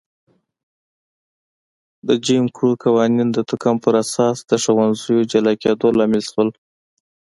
د 2.07 2.09
جیم 2.25 2.45
کرو 2.55 2.71
قوانین 2.83 3.29
د 3.33 3.37
توکم 3.49 3.75
پر 3.83 3.93
اساس 4.03 4.37
د 4.49 4.51
ښوونځیو 4.63 5.27
جلا 5.31 5.53
کېدو 5.63 5.87
لامل 5.97 6.21
شول. 6.29 6.49